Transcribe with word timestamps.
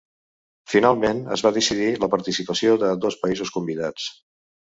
Finalment 0.71 1.19
es 1.35 1.43
va 1.47 1.51
decidir 1.57 1.91
la 2.05 2.09
participació 2.15 2.73
de 2.85 2.89
dos 3.05 3.17
països 3.27 3.55
convidats. 3.59 4.09